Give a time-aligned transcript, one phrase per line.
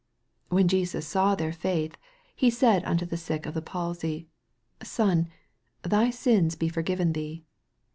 [0.47, 1.95] 5 When Jesus saw their faith,
[2.35, 4.29] he said unto the sick of the palsy,
[4.81, 5.29] Son,
[5.83, 7.45] thy sins be forgiven thee.